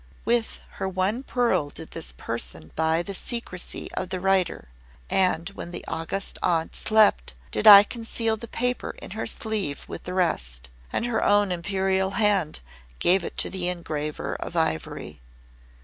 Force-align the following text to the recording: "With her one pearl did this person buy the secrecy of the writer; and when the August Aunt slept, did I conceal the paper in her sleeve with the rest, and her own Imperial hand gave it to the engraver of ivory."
"With 0.25 0.61
her 0.79 0.89
one 0.89 1.21
pearl 1.21 1.69
did 1.69 1.91
this 1.91 2.11
person 2.17 2.71
buy 2.75 3.03
the 3.03 3.13
secrecy 3.13 3.87
of 3.91 4.09
the 4.09 4.19
writer; 4.19 4.69
and 5.11 5.47
when 5.49 5.69
the 5.69 5.85
August 5.87 6.39
Aunt 6.41 6.75
slept, 6.75 7.35
did 7.51 7.67
I 7.67 7.83
conceal 7.83 8.35
the 8.35 8.47
paper 8.47 8.95
in 8.99 9.11
her 9.11 9.27
sleeve 9.27 9.85
with 9.87 10.05
the 10.05 10.15
rest, 10.15 10.71
and 10.91 11.05
her 11.05 11.23
own 11.23 11.51
Imperial 11.51 12.09
hand 12.17 12.61
gave 12.97 13.23
it 13.23 13.37
to 13.37 13.51
the 13.51 13.67
engraver 13.67 14.33
of 14.37 14.55
ivory." 14.55 15.21